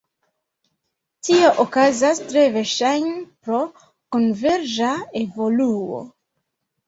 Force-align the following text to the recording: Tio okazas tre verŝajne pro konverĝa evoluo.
Tio 1.27 1.49
okazas 1.63 2.21
tre 2.31 2.45
verŝajne 2.55 3.13
pro 3.47 3.59
konverĝa 4.15 4.89
evoluo. 5.23 6.01